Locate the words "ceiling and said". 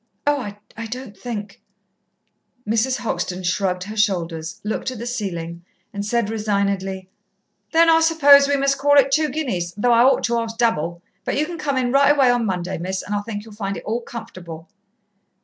5.05-6.31